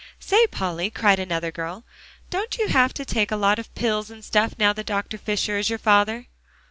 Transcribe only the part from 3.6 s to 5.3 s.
pills and stuff, now that Dr.